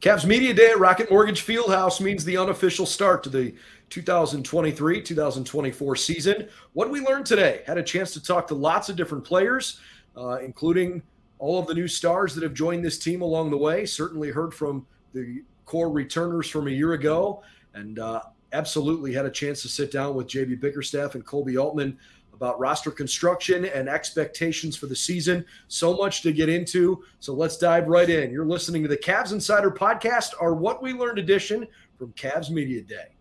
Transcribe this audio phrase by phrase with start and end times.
[0.00, 3.52] Cavs Media Day at Rocket Mortgage Fieldhouse means the unofficial start to the
[3.90, 6.48] 2023 2024 season.
[6.72, 7.62] What did we learn today?
[7.66, 9.80] Had a chance to talk to lots of different players,
[10.16, 11.02] uh, including
[11.40, 13.84] all of the new stars that have joined this team along the way.
[13.84, 17.42] Certainly heard from the core returners from a year ago,
[17.74, 18.22] and uh,
[18.52, 21.98] absolutely had a chance to sit down with JB Bickerstaff and Koby Altman
[22.38, 25.44] about roster construction and expectations for the season.
[25.66, 27.02] So much to get into.
[27.18, 28.30] So let's dive right in.
[28.30, 31.66] You're listening to the Cavs Insider Podcast, our What We Learned edition
[31.98, 33.17] from Cavs Media Day.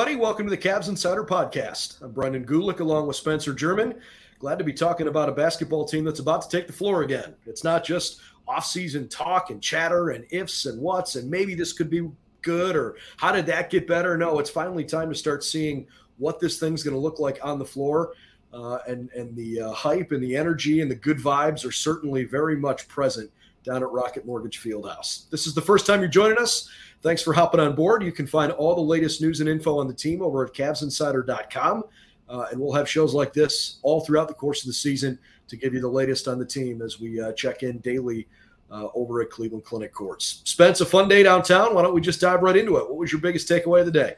[0.00, 0.18] Everybody?
[0.18, 2.00] Welcome to the Cavs Insider Podcast.
[2.00, 4.00] I'm Brendan Gulick along with Spencer German.
[4.38, 7.34] Glad to be talking about a basketball team that's about to take the floor again.
[7.44, 11.90] It's not just off-season talk and chatter and ifs and whats and maybe this could
[11.90, 12.08] be
[12.40, 14.16] good or how did that get better?
[14.16, 17.58] No, it's finally time to start seeing what this thing's going to look like on
[17.58, 18.14] the floor.
[18.54, 22.24] Uh, and and the uh, hype and the energy and the good vibes are certainly
[22.24, 23.30] very much present
[23.64, 25.28] down at Rocket Mortgage Fieldhouse.
[25.30, 26.68] This is the first time you're joining us.
[27.02, 28.02] Thanks for hopping on board.
[28.02, 31.84] You can find all the latest news and info on the team over at CavsInsider.com.
[32.28, 35.56] Uh, and we'll have shows like this all throughout the course of the season to
[35.56, 38.28] give you the latest on the team as we uh, check in daily
[38.70, 40.42] uh, over at Cleveland Clinic Courts.
[40.44, 41.74] Spence, a fun day downtown.
[41.74, 42.88] Why don't we just dive right into it?
[42.88, 44.14] What was your biggest takeaway of the day?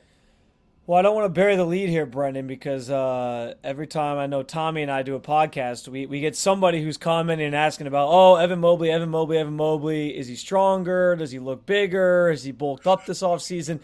[0.84, 4.26] Well, I don't want to bury the lead here, Brendan, because uh, every time I
[4.26, 7.86] know Tommy and I do a podcast, we, we get somebody who's commenting and asking
[7.86, 10.18] about, oh, Evan Mobley, Evan Mobley, Evan Mobley.
[10.18, 11.14] Is he stronger?
[11.14, 12.30] Does he look bigger?
[12.30, 13.78] Has he bulked up this offseason?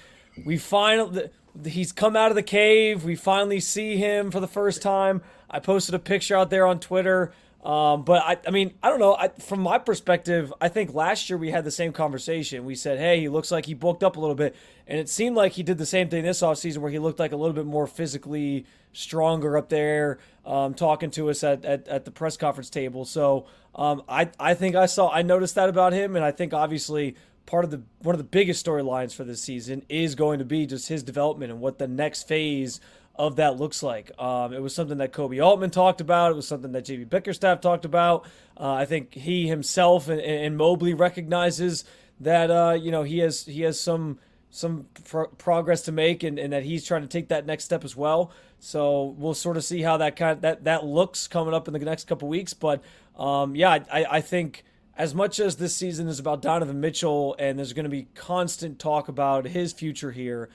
[0.44, 1.30] We finally,
[1.64, 3.04] he's come out of the cave.
[3.04, 5.22] We finally see him for the first time.
[5.48, 7.32] I posted a picture out there on Twitter.
[7.68, 9.14] Um, but I, I mean, I don't know.
[9.14, 12.64] I, from my perspective, I think last year we had the same conversation.
[12.64, 14.56] We said, hey, he looks like he bulked up a little bit.
[14.86, 17.32] And it seemed like he did the same thing this offseason where he looked like
[17.32, 22.06] a little bit more physically stronger up there, um, talking to us at, at, at,
[22.06, 23.04] the press conference table.
[23.04, 23.44] So
[23.74, 26.16] um, I, I think I saw, I noticed that about him.
[26.16, 29.84] And I think obviously part of the, one of the biggest storylines for this season
[29.90, 32.80] is going to be just his development and what the next phase
[33.18, 34.12] of that looks like.
[34.18, 36.30] Um, it was something that Koby Altman talked about.
[36.30, 38.24] It was something that JB Bickerstaff talked about.
[38.58, 41.84] Uh, I think he himself and, and Mobley recognizes
[42.20, 44.18] that uh, you know he has he has some
[44.50, 47.84] some pro- progress to make and, and that he's trying to take that next step
[47.84, 48.30] as well.
[48.60, 51.74] So we'll sort of see how that kind of, that that looks coming up in
[51.74, 52.54] the next couple weeks.
[52.54, 52.82] But
[53.16, 54.64] um, yeah, I, I think
[54.96, 58.78] as much as this season is about Donovan Mitchell and there's going to be constant
[58.78, 60.48] talk about his future here.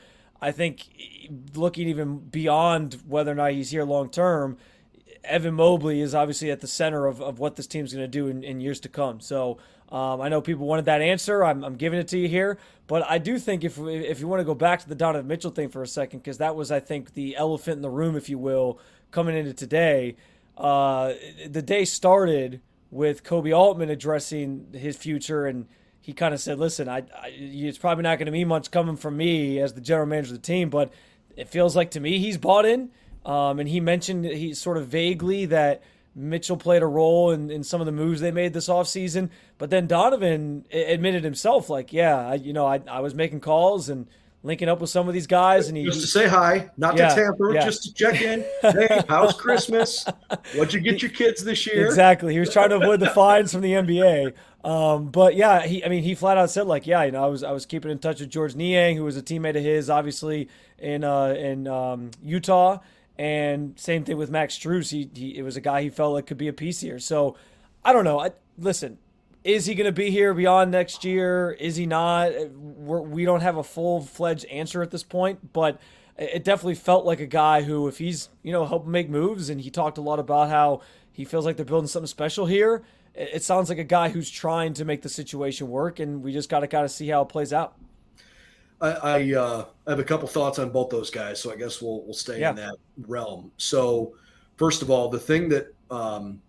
[0.44, 0.90] I think
[1.56, 4.58] looking even beyond whether or not he's here long term,
[5.24, 8.28] Evan Mobley is obviously at the center of, of what this team's going to do
[8.28, 9.22] in, in, years to come.
[9.22, 11.46] So um, I know people wanted that answer.
[11.46, 12.58] I'm, I'm, giving it to you here.
[12.88, 15.52] But I do think if, if you want to go back to the Donovan Mitchell
[15.52, 18.28] thing for a second, because that was, I think, the elephant in the room, if
[18.28, 18.80] you will,
[19.12, 20.18] coming into today.
[20.58, 21.14] Uh,
[21.48, 22.60] the day started
[22.92, 25.68] with Koby Altman addressing his future and–
[26.04, 28.98] he kind of said, "Listen, I, I it's probably not going to mean much coming
[28.98, 30.92] from me as the general manager of the team, but
[31.38, 32.92] it feels like to me he's bought in."
[33.26, 35.82] Um, and he mentioned he sort of vaguely that
[36.14, 39.30] Mitchell played a role in, in some of the moves they made this offseason.
[39.58, 43.88] But then Donovan admitted himself, like, yeah, I, you know, I, I was making calls
[43.88, 44.08] and
[44.44, 45.70] linking up with some of these guys.
[45.70, 47.66] And he just to say hi, not yeah, to tamper, yeah.
[47.66, 48.44] just to check in.
[48.62, 50.06] hey, how's Christmas?
[50.56, 51.86] What'd you get your kids this year?
[51.86, 52.34] Exactly.
[52.34, 54.34] He was trying to avoid the fines from the NBA.
[54.64, 57.28] Um, but yeah, he I mean he flat out said like, yeah, you know, I
[57.28, 59.90] was I was keeping in touch with George Niang, who was a teammate of his,
[59.90, 60.48] obviously
[60.78, 62.80] in uh, in um, Utah,
[63.18, 64.92] and same thing with Max Strus.
[64.92, 66.98] He, he it was a guy he felt like could be a piece here.
[66.98, 67.36] So
[67.84, 68.22] I don't know.
[68.22, 69.00] I, listen,
[69.44, 71.52] is he going to be here beyond next year?
[71.60, 72.32] Is he not?
[72.54, 75.82] We're, we do not have a full fledged answer at this point, but
[76.18, 79.60] it definitely felt like a guy who, if he's you know helping make moves, and
[79.60, 80.80] he talked a lot about how
[81.12, 82.82] he feels like they're building something special here
[83.16, 86.50] it sounds like a guy who's trying to make the situation work, and we just
[86.50, 87.76] got to kind of see how it plays out.
[88.82, 92.04] I, I uh, have a couple thoughts on both those guys, so I guess we'll
[92.04, 92.50] we'll stay yeah.
[92.50, 92.76] in that
[93.08, 93.52] realm.
[93.58, 94.16] So,
[94.58, 96.42] first of all, the thing that um,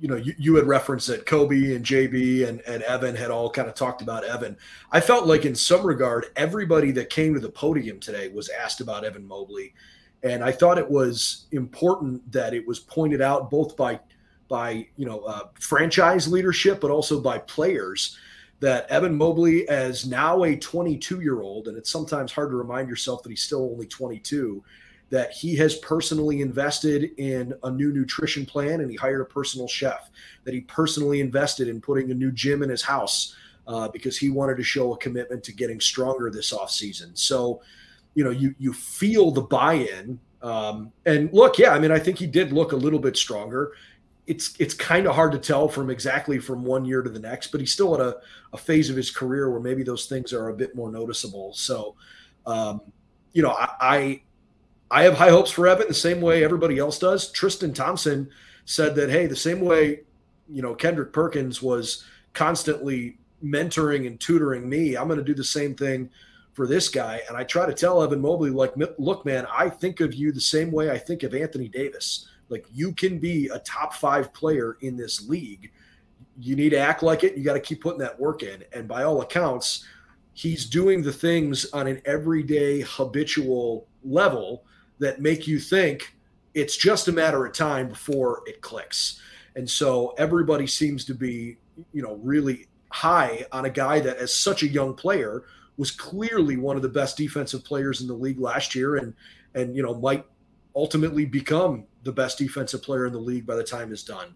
[0.00, 3.50] you know you, you had referenced that Koby and JB and, and Evan had all
[3.50, 4.56] kind of talked about Evan.
[4.92, 8.80] I felt like in some regard, everybody that came to the podium today was asked
[8.80, 9.74] about Evan Mobley,
[10.22, 13.98] and I thought it was important that it was pointed out both by
[14.50, 18.18] by you know uh, franchise leadership, but also by players
[18.58, 22.88] that Evan Mobley, as now a 22 year old, and it's sometimes hard to remind
[22.90, 24.62] yourself that he's still only 22,
[25.08, 29.66] that he has personally invested in a new nutrition plan and he hired a personal
[29.66, 30.10] chef,
[30.44, 33.34] that he personally invested in putting a new gym in his house
[33.66, 37.16] uh, because he wanted to show a commitment to getting stronger this offseason.
[37.16, 37.62] So,
[38.14, 40.18] you know, you you feel the buy-in.
[40.42, 43.72] Um, and look, yeah, I mean, I think he did look a little bit stronger
[44.30, 47.48] it's it's kind of hard to tell from exactly from one year to the next,
[47.48, 48.18] but he's still at a,
[48.52, 51.52] a phase of his career where maybe those things are a bit more noticeable.
[51.52, 51.96] So,
[52.46, 52.80] um,
[53.32, 54.22] you know, I, I,
[54.88, 57.32] I have high hopes for Evan the same way everybody else does.
[57.32, 58.30] Tristan Thompson
[58.66, 60.02] said that hey, the same way
[60.48, 65.42] you know Kendrick Perkins was constantly mentoring and tutoring me, I'm going to do the
[65.42, 66.08] same thing
[66.52, 67.20] for this guy.
[67.26, 70.40] And I try to tell Evan Mobley like, look, man, I think of you the
[70.40, 74.76] same way I think of Anthony Davis like you can be a top five player
[74.80, 75.70] in this league.
[76.38, 77.36] You need to act like it.
[77.36, 78.64] You got to keep putting that work in.
[78.72, 79.86] And by all accounts,
[80.34, 84.64] he's doing the things on an everyday, habitual level
[84.98, 86.14] that make you think
[86.54, 89.20] it's just a matter of time before it clicks.
[89.56, 91.56] And so everybody seems to be,
[91.92, 95.44] you know, really high on a guy that, as such a young player,
[95.76, 99.14] was clearly one of the best defensive players in the league last year, and
[99.54, 100.24] and you know might
[100.74, 104.34] ultimately become the best defensive player in the league by the time is done.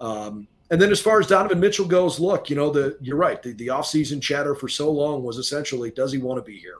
[0.00, 3.42] Um, and then as far as Donovan Mitchell goes, look, you know, the you're right.
[3.42, 6.78] The, the offseason chatter for so long was essentially, does he want to be here?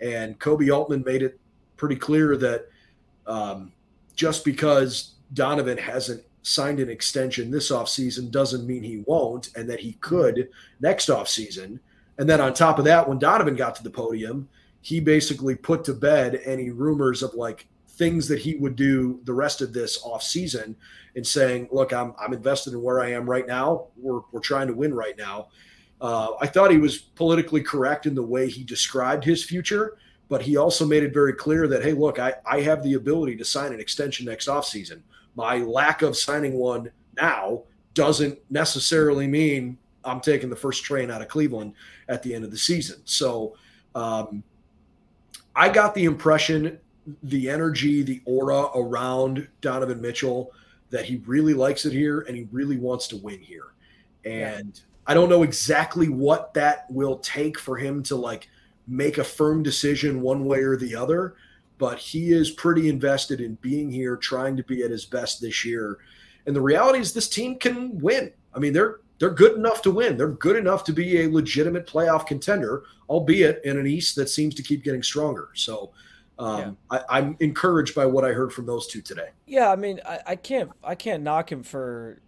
[0.00, 1.40] And Koby Altman made it
[1.76, 2.66] pretty clear that
[3.26, 3.72] um,
[4.14, 9.80] just because Donovan hasn't signed an extension this offseason doesn't mean he won't, and that
[9.80, 10.48] he could
[10.80, 11.80] next offseason.
[12.18, 14.48] And then on top of that, when Donovan got to the podium,
[14.80, 17.66] he basically put to bed any rumors of like
[17.96, 20.76] things that he would do the rest of this off season
[21.14, 23.86] and saying, look, I'm, I'm invested in where I am right now.
[23.96, 25.48] We're, we're trying to win right now.
[26.00, 29.96] Uh, I thought he was politically correct in the way he described his future,
[30.28, 33.36] but he also made it very clear that, hey, look, I, I have the ability
[33.36, 35.00] to sign an extension next offseason.
[35.34, 37.62] My lack of signing one now
[37.94, 41.72] doesn't necessarily mean I'm taking the first train out of Cleveland
[42.08, 43.00] at the end of the season.
[43.06, 43.56] So
[43.94, 44.42] um,
[45.54, 46.78] I got the impression
[47.22, 50.52] the energy, the aura around Donovan Mitchell
[50.90, 53.74] that he really likes it here and he really wants to win here.
[54.24, 54.82] And yeah.
[55.06, 58.48] I don't know exactly what that will take for him to like
[58.88, 61.34] make a firm decision one way or the other,
[61.78, 65.64] but he is pretty invested in being here, trying to be at his best this
[65.64, 65.98] year.
[66.46, 68.32] And the reality is this team can win.
[68.54, 70.16] I mean, they're they're good enough to win.
[70.16, 74.54] They're good enough to be a legitimate playoff contender, albeit in an East that seems
[74.56, 75.48] to keep getting stronger.
[75.54, 75.92] So
[76.38, 77.00] um, yeah.
[77.08, 79.28] I, am encouraged by what I heard from those two today.
[79.46, 82.20] Yeah, I mean, I, I, can't I can't knock him for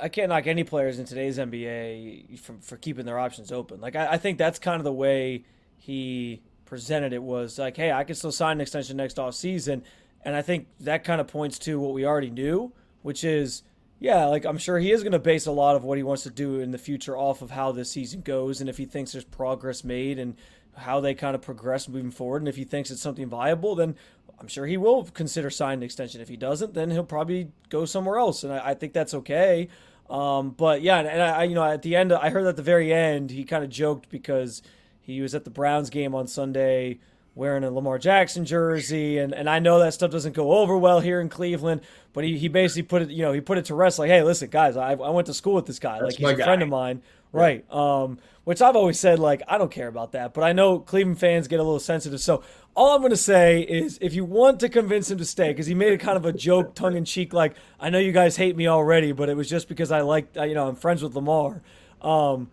[0.00, 3.80] I can't knock any players in today's NBA from for keeping their options open.
[3.80, 5.44] Like I, I think that's kind of the way
[5.76, 9.82] he presented it was like, hey, I can still sign an extension next off season,
[10.24, 12.72] and I think that kind of points to what we already knew,
[13.02, 13.62] which is.
[13.98, 16.24] Yeah, like I'm sure he is going to base a lot of what he wants
[16.24, 19.12] to do in the future off of how this season goes, and if he thinks
[19.12, 20.36] there's progress made, and
[20.76, 22.42] how they kind of progress moving forward.
[22.42, 23.96] And if he thinks it's something viable, then
[24.38, 26.20] I'm sure he will consider signing an extension.
[26.20, 28.44] If he doesn't, then he'll probably go somewhere else.
[28.44, 29.68] And I, I think that's okay.
[30.10, 32.62] Um, but yeah, and, and I, you know, at the end, I heard at the
[32.62, 34.62] very end, he kind of joked because
[35.00, 36.98] he was at the Browns game on Sunday
[37.36, 41.00] wearing a Lamar Jackson jersey, and, and I know that stuff doesn't go over well
[41.00, 41.82] here in Cleveland,
[42.14, 44.22] but he, he basically put it, you know, he put it to rest like, hey,
[44.22, 46.44] listen, guys, I, I went to school with this guy, That's like he's a guy.
[46.44, 47.70] friend of mine, right?
[47.70, 51.20] Um, which I've always said, like, I don't care about that, but I know Cleveland
[51.20, 52.20] fans get a little sensitive.
[52.20, 52.42] So
[52.74, 55.66] all I'm going to say is if you want to convince him to stay, because
[55.66, 58.36] he made a kind of a joke, tongue in cheek, like, I know you guys
[58.36, 61.14] hate me already, but it was just because I like, you know, I'm friends with
[61.14, 61.60] Lamar.
[62.00, 62.50] Um,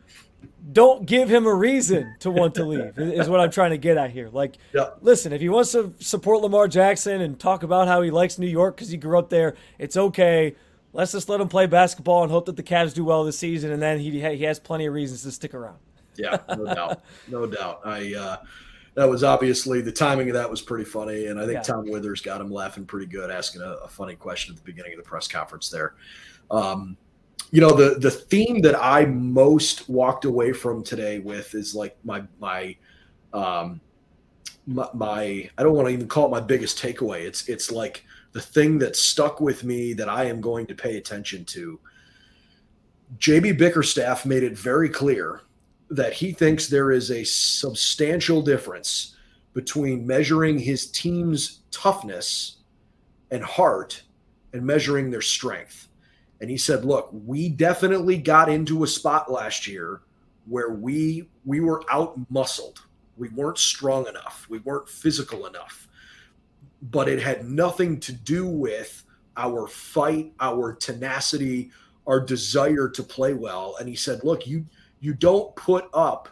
[0.71, 3.97] don't give him a reason to want to leave is what I'm trying to get
[3.97, 4.29] at here.
[4.29, 4.57] Like,
[5.01, 8.47] listen, if he wants to support Lamar Jackson and talk about how he likes New
[8.47, 10.55] York because he grew up there, it's okay.
[10.93, 13.71] Let's just let him play basketball and hope that the Cavs do well this season,
[13.71, 15.77] and then he he has plenty of reasons to stick around.
[16.15, 17.81] Yeah, no doubt, no doubt.
[17.83, 18.37] I uh,
[18.95, 21.61] that was obviously the timing of that was pretty funny, and I think yeah.
[21.61, 24.93] Tom Withers got him laughing pretty good, asking a, a funny question at the beginning
[24.93, 25.95] of the press conference there.
[26.51, 26.97] Um,
[27.53, 31.95] you know the the theme that I most walked away from today with is like
[32.03, 32.75] my my
[33.31, 33.79] um
[34.65, 37.21] my, my I don't want to even call it my biggest takeaway.
[37.21, 40.97] It's it's like the thing that stuck with me that I am going to pay
[40.97, 41.79] attention to.
[43.19, 45.41] JB Bickerstaff made it very clear
[45.91, 49.15] that he thinks there is a substantial difference
[49.53, 52.63] between measuring his team's toughness
[53.29, 54.01] and heart
[54.53, 55.89] and measuring their strength.
[56.43, 60.01] And he said, look, we definitely got into a spot last year
[60.45, 62.81] where we we were out muscled.
[63.15, 64.45] We weren't strong enough.
[64.49, 65.87] We weren't physical enough.
[66.81, 69.05] But it had nothing to do with
[69.37, 71.71] our fight, our tenacity,
[72.07, 73.77] our desire to play well.
[73.79, 74.65] And he said, "Look, you
[74.99, 76.27] you don't put up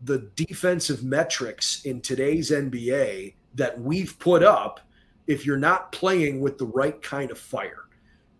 [0.00, 4.78] the defensive metrics in today's NBA that we've put up
[5.26, 7.89] if you're not playing with the right kind of fire."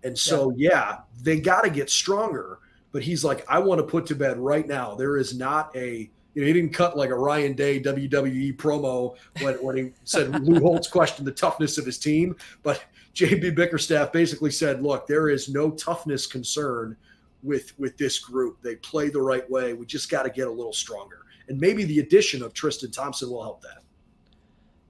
[0.04, 2.58] And so, yeah, yeah they got to get stronger.
[2.92, 4.94] But he's like, I want to put to bed right now.
[4.94, 9.16] There is not a you know, he didn't cut like a Ryan Day WWE promo
[9.40, 12.36] when, when he said Lou Holtz questioned the toughness of his team.
[12.62, 16.96] But JB Bickerstaff basically said, look, there is no toughness concern
[17.42, 18.58] with with this group.
[18.62, 19.72] They play the right way.
[19.72, 21.22] We just got to get a little stronger.
[21.48, 23.82] And maybe the addition of Tristan Thompson will help that.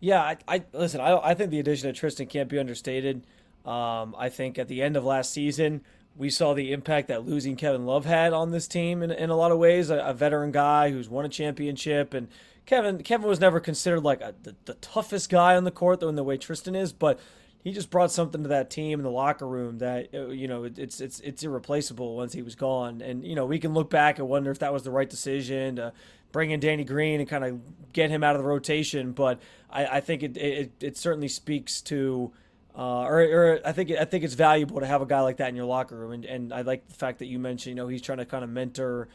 [0.01, 1.01] Yeah, I, I listen.
[1.01, 3.27] I, I think the addition of Tristan can't be understated.
[3.65, 5.83] Um, I think at the end of last season,
[6.17, 9.37] we saw the impact that losing Kevin Love had on this team in, in a
[9.37, 9.91] lot of ways.
[9.91, 12.29] A, a veteran guy who's won a championship, and
[12.67, 16.09] Kevin Kevin was never considered like a, the, the toughest guy on the court, though
[16.09, 17.21] in the way Tristan is, but
[17.63, 20.65] he just brought something to that team in the locker room that uh, you know
[20.65, 23.01] it's it's it's irreplaceable once he was gone.
[23.01, 25.77] And you know we can look back and wonder if that was the right decision
[25.77, 25.93] to
[26.33, 29.13] bring in Danny Green and kind of get him out of the rotation.
[29.13, 29.41] But
[29.71, 32.33] I, I think it, it it certainly speaks to
[32.81, 35.51] uh, or, or, I think I think it's valuable to have a guy like that
[35.51, 37.89] in your locker room, and, and I like the fact that you mentioned, you know,
[37.89, 39.09] he's trying to kind of mentor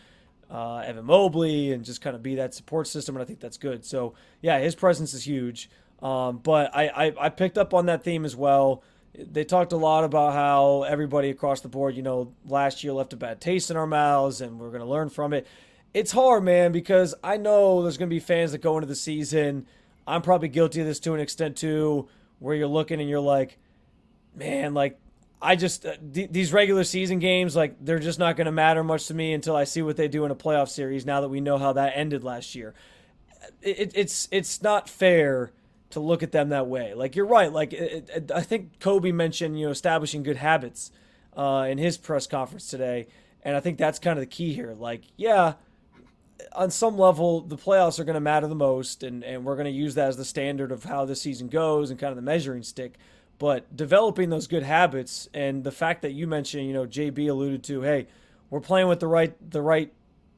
[0.51, 3.57] uh, Evan Mobley and just kind of be that support system, and I think that's
[3.57, 3.83] good.
[3.83, 5.71] So yeah, his presence is huge.
[5.99, 8.83] Um, but I, I, I picked up on that theme as well.
[9.17, 13.13] They talked a lot about how everybody across the board, you know, last year left
[13.13, 15.47] a bad taste in our mouths, and we're to learn from it.
[15.91, 19.65] It's hard, man, because I know there's to be fans that go into the season.
[20.05, 23.57] I'm probably guilty of this to an extent too where you're looking and you're like,
[24.35, 24.99] man, like
[25.41, 28.83] I just uh, th- these regular season games, like they're just not going to matter
[28.83, 31.05] much to me until I see what they do in a playoff series.
[31.05, 32.73] Now that we know how that ended last year,
[33.61, 35.51] it, it's it's not fair
[35.91, 36.93] to look at them that way.
[36.93, 37.51] Like you're right.
[37.51, 40.91] Like it, it, I think Koby mentioned, you know, establishing good habits
[41.37, 43.07] uh, in his press conference today,
[43.43, 44.73] and I think that's kind of the key here.
[44.77, 45.53] Like, yeah,
[46.53, 49.65] on some level, the playoffs are going to matter the most, and, and we're going
[49.65, 52.21] to use that as the standard of how the season goes and kind of the
[52.21, 52.97] measuring stick.
[53.37, 57.63] But developing those good habits and the fact that you mentioned, you know, JB alluded
[57.65, 58.07] to, hey,
[58.49, 59.91] we're playing with the right the right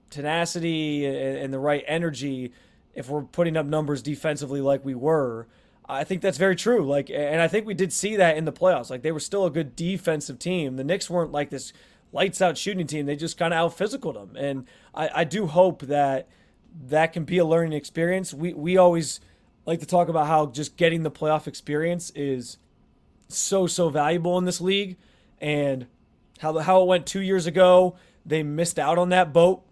[0.09, 2.51] tenacity and, and the right energy.
[2.95, 5.47] If we're putting up numbers defensively like we were,
[5.87, 6.85] I think that's very true.
[6.85, 8.89] Like, and I think we did see that in the playoffs.
[8.89, 10.75] Like, they were still a good defensive team.
[10.75, 11.73] The Knicks weren't like this
[12.11, 13.05] lights out shooting team.
[13.05, 14.35] They just kind of out physicaled them.
[14.35, 16.27] And I, I do hope that
[16.87, 18.33] that can be a learning experience.
[18.33, 19.19] We, we always
[19.65, 22.57] like to talk about how just getting the playoff experience is
[23.27, 24.97] so, so valuable in this league.
[25.39, 25.87] And
[26.39, 27.95] how, how it went two years ago,
[28.25, 29.63] they missed out on that boat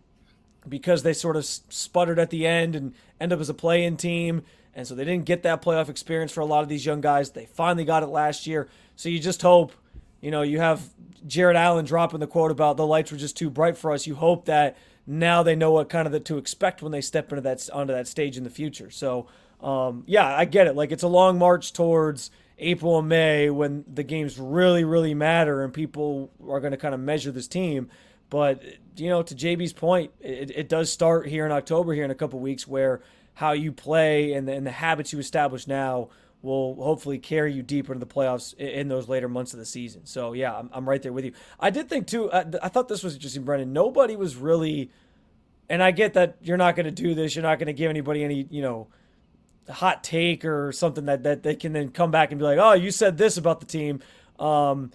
[0.67, 4.43] because they sort of sputtered at the end and end up as a play-in team.
[4.73, 7.31] And so they didn't get that playoff experience for a lot of these young guys.
[7.31, 8.67] They finally got it last year.
[8.95, 9.71] So you just hope–
[10.25, 10.81] you know, you have
[11.27, 14.07] Jarrett Allen dropping the quote about the lights were just too bright for us.
[14.07, 17.31] You hope that now they know what kind of the, to expect when they step
[17.31, 18.89] into that onto that stage in the future.
[18.89, 19.27] So,
[19.61, 20.75] um, yeah, I get it.
[20.75, 25.63] Like it's a long march towards April and May when the games really, really matter
[25.63, 27.87] and people are going to kind of measure this team.
[28.31, 28.63] But
[28.95, 32.15] you know, to JB's point, it, it does start here in October, here in a
[32.15, 33.03] couple weeks, where
[33.35, 36.09] how you play and the, and the habits you establish now
[36.45, 40.05] will hopefully carry you deeper into the playoffs in those later months of the season.
[40.05, 41.33] So yeah, I'm, I'm right there with you.
[41.59, 42.31] I did think too.
[42.31, 43.73] I, I thought this was interesting, Brendan.
[43.73, 44.91] Nobody was really,
[45.69, 47.35] and I get that you're not going to do this.
[47.35, 48.87] You're not going to give anybody any, you know,
[49.69, 52.73] hot take or something that that they can then come back and be like, oh,
[52.73, 53.99] you said this about the team.
[54.39, 54.91] Um,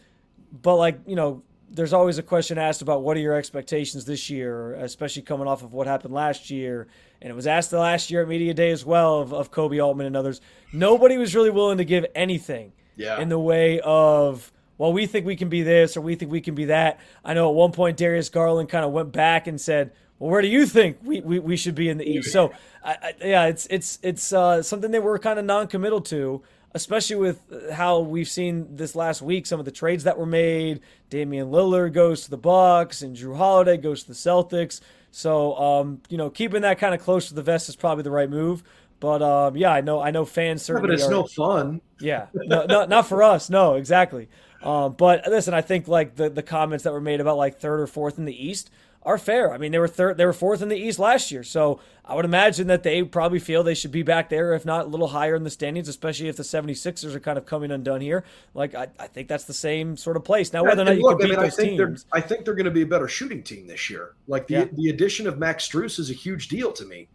[0.62, 1.42] but like you know,
[1.72, 5.62] there's always a question asked about what are your expectations this year, especially coming off
[5.62, 6.88] of what happened last year.
[7.22, 9.82] And it was asked the last year at Media Day as well of, of Koby
[9.82, 10.40] Altman and others.
[10.72, 13.20] Nobody was really willing to give anything yeah.
[13.20, 16.40] in the way of, well, we think we can be this or we think we
[16.40, 16.98] can be that.
[17.24, 20.42] I know at one point Darius Garland kind of went back and said, well, where
[20.42, 22.32] do you think we, we, we should be in the East?
[22.32, 22.52] So,
[22.84, 26.42] I, I, yeah, it's it's it's uh, something that we're kind of non-committal to
[26.74, 30.80] especially with how we've seen this last week some of the trades that were made.
[31.08, 34.80] Damian Lillard goes to the Bucks and Jrue Holiday goes to the Celtics.
[35.10, 38.10] So um, you know, keeping that kind of close to the vest is probably the
[38.10, 38.62] right move.
[39.00, 40.88] But um, yeah, I know I know fans certainly.
[40.88, 41.80] but it's are, no fun.
[42.00, 43.48] Yeah, no, no, not for us.
[43.50, 44.28] No, exactly.
[44.62, 47.80] Um, but listen, I think like the the comments that were made about like third
[47.80, 48.70] or fourth in the East.
[49.02, 49.52] Are fair.
[49.52, 52.14] I mean, they were third, they were fourth in the East last year, so I
[52.14, 55.08] would imagine that they probably feel they should be back there, if not a little
[55.08, 58.24] higher in the standings, especially if the 76ers are kind of coming undone here.
[58.52, 60.52] Like, I, I think that's the same sort of place.
[60.52, 62.06] Now, whether or not you look, can beat I mean, those I think teams.
[62.12, 64.16] I think they're going to be a better shooting team this year.
[64.26, 64.64] Like, the, yeah.
[64.72, 67.08] the addition of Max Strus is a huge deal to me.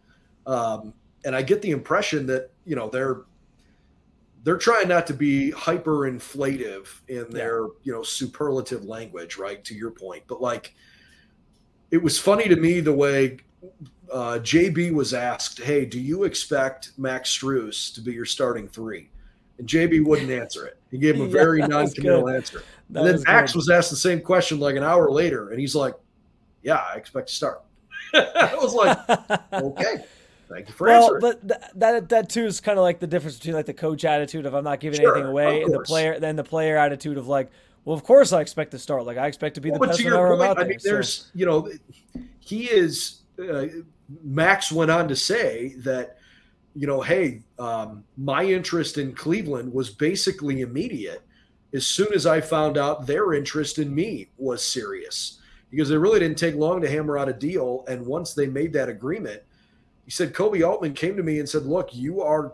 [0.46, 0.92] Um,
[1.24, 3.22] and I get the impression that, you know, they're
[4.44, 7.68] they're trying not to be hyper inflative in their, yeah.
[7.82, 9.64] you know, superlative language, right?
[9.64, 10.24] To your point.
[10.26, 10.74] But like–
[11.90, 13.38] it was funny to me the way
[14.12, 19.10] uh, JB was asked, "Hey, do you expect Max Strus to be your starting three?
[19.58, 20.78] And JB wouldn't answer it.
[20.90, 22.62] He gave him a very yeah, non-committal answer.
[22.90, 23.58] That and then was Max good.
[23.58, 25.94] was asked the same question like an hour later, and he's like,
[26.62, 27.62] "Yeah, I expect to start."
[28.14, 28.98] I was like,
[29.52, 30.04] "Okay."
[30.48, 31.20] Thank you for well, answering.
[31.20, 34.04] but th- that that too is kind of like the difference between like the coach
[34.04, 37.18] attitude of I'm not giving sure, anything away, and the player then the player attitude
[37.18, 37.50] of like
[37.86, 39.06] well, of course I expect to start.
[39.06, 40.66] Like I expect to be well, the best I'm out there.
[40.66, 41.24] I mean, there's so.
[41.34, 41.70] you know,
[42.40, 43.20] he is.
[43.40, 43.66] Uh,
[44.22, 46.18] Max went on to say that
[46.74, 51.22] you know, hey, um, my interest in Cleveland was basically immediate.
[51.72, 55.38] As soon as I found out their interest in me was serious,
[55.70, 57.84] because it really didn't take long to hammer out a deal.
[57.88, 59.42] And once they made that agreement,
[60.04, 62.52] he said Koby Altman came to me and said, "Look, you are,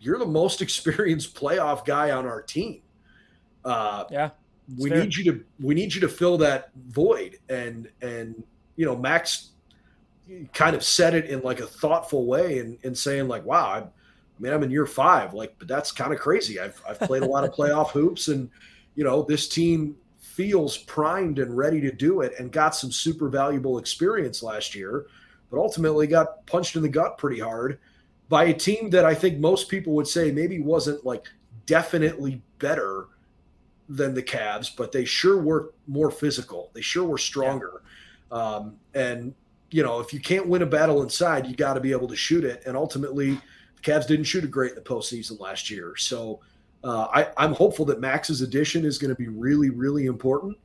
[0.00, 2.80] you're the most experienced playoff guy on our team."
[3.64, 4.30] Uh, yeah,
[4.78, 5.00] we fair.
[5.00, 8.42] need you to we need you to fill that void, and and
[8.76, 9.50] you know Max
[10.52, 13.78] kind of said it in like a thoughtful way, and, and saying like, wow, I,
[13.78, 13.84] I
[14.38, 16.58] mean, I'm in year five, like, but that's kind of crazy.
[16.60, 18.50] I've I've played a lot of playoff hoops, and
[18.94, 23.28] you know this team feels primed and ready to do it, and got some super
[23.28, 25.06] valuable experience last year,
[25.50, 27.78] but ultimately got punched in the gut pretty hard
[28.28, 31.26] by a team that I think most people would say maybe wasn't like
[31.66, 33.08] definitely better
[33.92, 36.70] than the Cavs, but they sure were more physical.
[36.72, 37.82] They sure were stronger.
[38.30, 38.38] Yeah.
[38.38, 39.34] Um, and
[39.70, 42.16] you know, if you can't win a battle inside, you got to be able to
[42.16, 42.62] shoot it.
[42.66, 43.40] And ultimately,
[43.76, 45.94] the Cavs didn't shoot it great in the postseason last year.
[45.96, 46.40] So
[46.84, 47.06] uh,
[47.36, 50.58] I, am hopeful that Max's addition is going to be really, really important.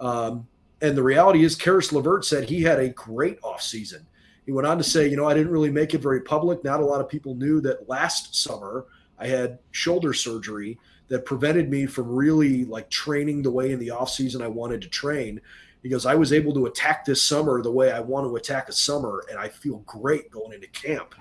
[0.00, 0.46] Um,
[0.80, 4.02] and the reality is, Caris LeVert said he had a great offseason.
[4.44, 6.64] He went on to say, you know, I didn't really make it very public.
[6.64, 8.86] Not a lot of people knew that last summer
[9.18, 10.78] I had shoulder surgery
[11.08, 14.82] that prevented me from really like training the way in the off season I wanted
[14.82, 15.40] to train
[15.82, 18.72] because I was able to attack this summer the way I want to attack a
[18.72, 21.14] summer and I feel great going into camp.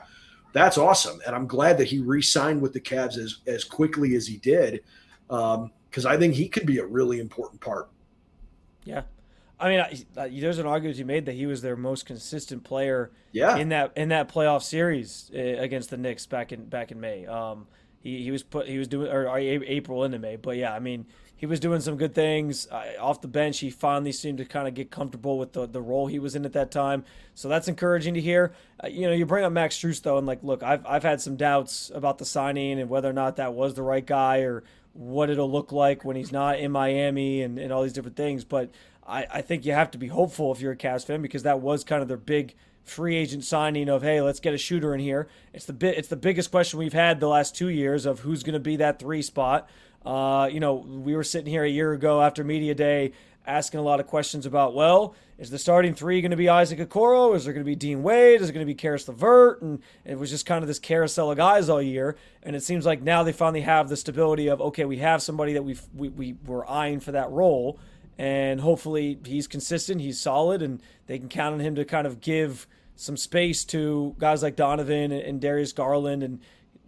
[0.53, 1.19] That's awesome.
[1.25, 4.83] And I'm glad that he re-signed with the Cavs as, as quickly as he did
[5.27, 7.89] because um, I think he could be a really important part.
[8.83, 9.03] Yeah.
[9.59, 13.11] I mean, uh, there's an argument you made that he was their most consistent player
[13.31, 13.57] yeah.
[13.57, 17.25] in that in that playoff series uh, against the Knicks back in back in May.
[17.25, 17.67] Um,
[18.07, 20.79] he, he was put he was doing or, or April into May, but yeah, I
[20.79, 23.59] mean he was doing some good things uh, off the bench.
[23.59, 26.45] He finally seemed to kind of get comfortable with the, the role he was in
[26.45, 27.03] at that time,
[27.35, 28.53] so that's encouraging to hear.
[28.83, 31.19] Uh, you know, you bring up Max Strus though, and like, look, I've I've had
[31.19, 34.63] some doubts about the signing and whether or not that was the right guy or
[34.93, 38.43] what it'll look like when he's not in Miami and, and all these different things.
[38.43, 38.71] But
[39.05, 41.59] I, I think you have to be hopeful if you're a Cavs fan because that
[41.59, 42.55] was kind of their big
[42.87, 45.27] free agent signing of hey, let's get a shooter in here.
[45.53, 48.43] It's the bit it's the biggest question we've had the last two years of who's
[48.43, 49.69] going to be that three spot.
[50.05, 53.11] Uh, you know, we were sitting here a year ago after media day
[53.45, 56.79] asking a lot of questions about well, is the starting three going to be Isaac
[56.79, 57.35] Okoro?
[57.35, 58.41] Is there going to be Dean Wade?
[58.41, 59.61] Is it going to be Caris LeVert?
[59.61, 62.15] And it was just kind of this carousel of guys all year.
[62.43, 65.53] And it seems like now they finally have the stability of okay, we have somebody
[65.53, 67.79] that we've, we we were eyeing for that role
[68.17, 72.19] and hopefully he's consistent, he's solid, and they can count on him to kind of
[72.19, 76.39] give some space to guys like Donovan and, Darius Garland, and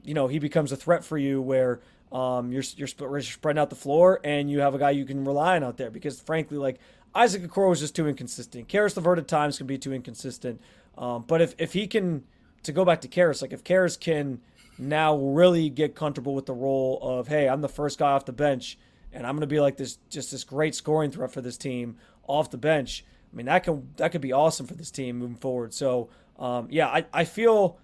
[0.04, 1.80] you know he becomes a threat for you where
[2.12, 5.56] um, you're you're spreading out the floor and you have a guy you can rely
[5.56, 5.90] on out there.
[5.90, 6.80] Because frankly, like
[7.16, 8.68] Isaac Okoro was just too inconsistent.
[8.68, 10.60] Caris LeVert at times can be too inconsistent.
[10.98, 12.26] Um, but if if he can
[12.64, 14.42] to go back to Caris, like if Caris can
[14.78, 18.34] now really get comfortable with the role of hey, I'm the first guy off the
[18.34, 18.78] bench
[19.12, 21.98] and I'm going to be like this just this great scoring threat for this team
[22.28, 25.36] off the bench I mean, that can that could be awesome for this team moving
[25.36, 25.74] forward.
[25.74, 27.78] So, um, yeah, I, I feel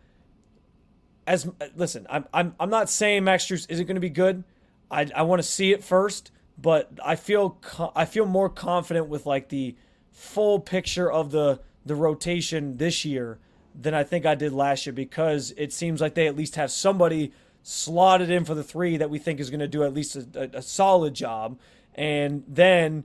[1.28, 4.44] as listen, I'm I'm I'm not saying Max Strus isn't going to be good.
[4.90, 7.58] I I want to see it first, but I feel
[7.96, 9.76] I feel more confident with like the
[10.12, 13.38] full picture of the the rotation this year
[13.80, 16.72] than I think I did last year because it seems like they at least have
[16.72, 20.16] somebody slotted in for the three that we think is going to do at least
[20.16, 21.58] a, a, a solid job,
[21.94, 23.04] and then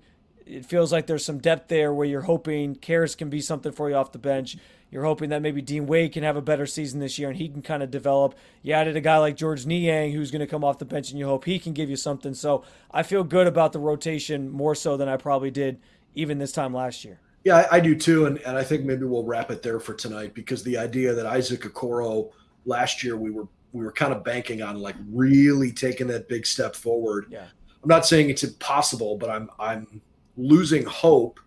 [0.50, 3.88] it feels like there's some depth there where you're hoping Caris can be something for
[3.88, 4.56] you off the bench.
[4.90, 7.48] You're hoping that maybe Dean Wade can have a better season this year and he
[7.48, 8.34] can kind of develop.
[8.62, 11.18] You added a guy like George Niang who's going to come off the bench and
[11.18, 12.34] you hope he can give you something.
[12.34, 15.78] So I feel good about the rotation more so than I probably did
[16.16, 17.20] even this time last year.
[17.44, 19.94] Yeah, I, I, do too, and, and I think maybe we'll wrap it there for
[19.94, 22.32] tonight because the idea that Isaac Okoro
[22.66, 26.44] last year we were we were kind of banking on like really taking that big
[26.44, 27.26] step forward.
[27.30, 27.46] Yeah.
[27.82, 30.02] I'm not saying it's impossible, but I'm I'm
[30.40, 31.40] losing hope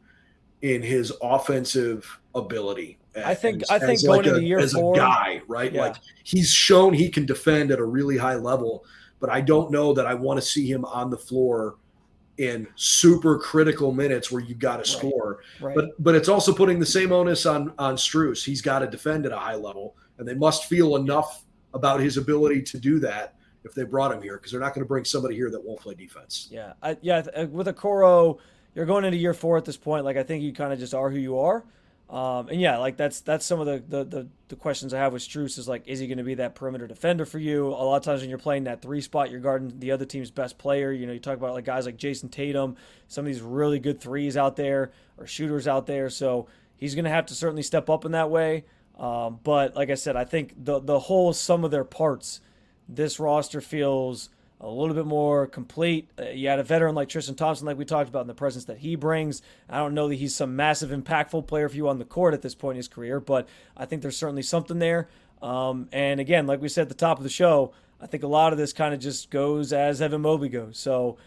[0.62, 2.98] in his offensive ability.
[3.16, 5.72] I think as, I think going like into a, year as four, a guy, right?
[5.72, 5.82] Yeah.
[5.82, 8.86] Like he's shown he can defend at a really high level,
[9.20, 11.76] but I don't know that I want to see him on the floor
[12.38, 15.40] in super critical minutes where you got to score.
[15.62, 15.76] Right.
[15.76, 18.44] But but it's also putting the same onus on on Strus.
[18.44, 22.18] He's got to defend at a high level, and they must feel enough about his
[22.18, 25.06] ability to do that if they brought him here because they're not going to bring
[25.06, 26.48] somebody here that won't play defense.
[26.52, 27.24] Yeah, I, yeah.
[27.36, 28.40] Uh, with Okoro,
[28.76, 30.06] you're going into year four at this point.
[30.06, 31.64] Like I think you kind of just are who you are.
[32.10, 35.14] Um, and yeah, like that's that's some of the, the the, the questions I have
[35.14, 37.68] with Strus is like, is he going to be that perimeter defender for you?
[37.68, 40.30] A lot of times when you're playing that three spot, you're guarding the other team's
[40.30, 40.92] best player.
[40.92, 42.76] You know, you talk about like guys like Jayson Tatum,
[43.08, 46.10] some of these really good threes out there or shooters out there.
[46.10, 48.66] So he's going to have to certainly step up in that way.
[49.00, 52.42] Um, but like I said, I think the the whole sum of their parts,
[52.88, 54.30] this roster feels
[54.64, 56.10] a little bit more complete.
[56.18, 58.66] Uh, you had a veteran like Tristan Thompson, like we talked about, in the presence
[58.66, 59.42] that he brings.
[59.70, 62.42] I don't know that he's some massive, impactful player for you on the court at
[62.42, 65.10] this point in his career, but I think there's certainly something there.
[65.42, 68.28] Um, and again, like we said at the top of the show, I think a
[68.28, 70.80] lot of this kind of just goes as Evan Mobley goes.
[70.80, 71.18] So,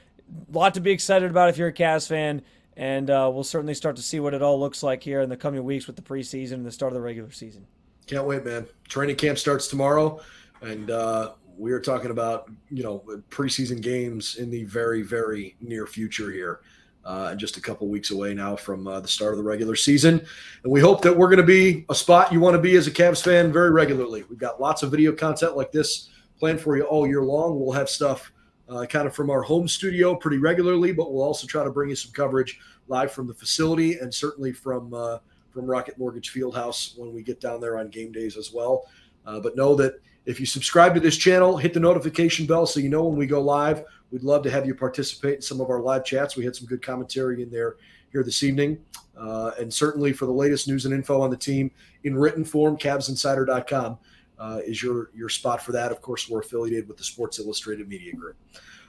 [0.52, 2.42] a lot to be excited about if you're a Cavs fan.
[2.78, 5.36] And uh, we'll certainly start to see what it all looks like here in the
[5.36, 7.66] coming weeks with the preseason and the start of the regular season.
[8.06, 8.66] Can't wait, man.
[8.86, 10.20] Training camp starts tomorrow.
[10.60, 15.86] And uh, we are talking about you know preseason games in the very very near
[15.86, 16.60] future here
[17.04, 20.20] uh, just a couple weeks away now from uh, the start of the regular season.
[20.64, 22.88] And we hope that we're going to be a spot you want to be as
[22.88, 24.24] a Cavs fan very regularly.
[24.28, 26.08] We've got lots of video content like this
[26.40, 27.60] planned for you all year long.
[27.60, 28.32] We'll have stuff
[28.68, 31.88] uh, kind of from our home studio pretty regularly but we'll also try to bring
[31.88, 35.18] you some coverage live from the facility and certainly from uh,
[35.50, 38.84] from rocket mortgage fieldhouse when we get down there on game days as well.
[39.24, 42.80] Uh, but know that if you subscribe to this channel, hit the notification bell so
[42.80, 43.84] you know when we go live.
[44.10, 46.36] We'd love to have you participate in some of our live chats.
[46.36, 47.76] We had some good commentary in there
[48.12, 48.78] here this evening.
[49.16, 51.70] Uh, and certainly for the latest news and info on the team
[52.04, 53.98] in written form, CavsInsider.com
[54.38, 55.92] uh, is your, your spot for that.
[55.92, 58.36] Of course, we're affiliated with the Sports Illustrated Media Group.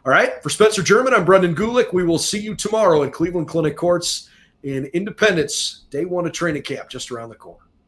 [0.05, 0.41] All right.
[0.41, 1.93] For Spencer German, I'm Brendan Gulick.
[1.93, 4.29] We will see you tomorrow in Cleveland Clinic Courts
[4.63, 7.66] in Independence, day one of training camp, just around the corner.